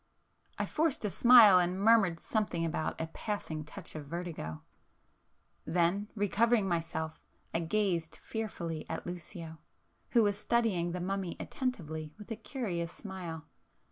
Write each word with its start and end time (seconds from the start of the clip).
I 0.57 0.65
forced 0.65 1.05
a 1.05 1.11
smile 1.11 1.59
and 1.59 1.79
murmured 1.79 2.19
something 2.19 2.65
about 2.65 2.99
a 2.99 3.05
passing 3.05 3.63
touch 3.63 3.93
of 3.93 4.07
vertigo,—then, 4.07 6.07
recovering 6.15 6.67
myself 6.67 7.19
I 7.53 7.59
gazed 7.59 8.15
fearfully 8.15 8.87
at 8.89 9.05
Lucio, 9.05 9.59
who 10.13 10.23
was 10.23 10.39
studying 10.39 10.91
the 10.93 11.01
mummy 11.01 11.37
attentively 11.39 12.15
with 12.17 12.31
a 12.31 12.35
curious 12.35 12.91
smile. 12.91 13.45